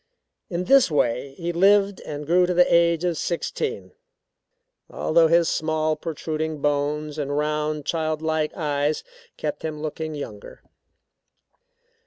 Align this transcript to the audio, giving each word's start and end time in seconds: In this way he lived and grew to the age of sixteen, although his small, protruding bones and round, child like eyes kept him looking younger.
In 0.49 0.63
this 0.63 0.89
way 0.89 1.35
he 1.37 1.53
lived 1.53 2.01
and 2.07 2.25
grew 2.25 2.47
to 2.47 2.55
the 2.55 2.65
age 2.73 3.03
of 3.03 3.17
sixteen, 3.19 3.91
although 4.89 5.27
his 5.27 5.47
small, 5.47 5.95
protruding 5.95 6.57
bones 6.59 7.19
and 7.19 7.37
round, 7.37 7.85
child 7.85 8.19
like 8.23 8.51
eyes 8.55 9.03
kept 9.37 9.61
him 9.63 9.79
looking 9.79 10.15
younger. 10.15 10.63